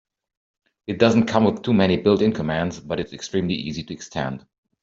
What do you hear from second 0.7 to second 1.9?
It doesn't come with too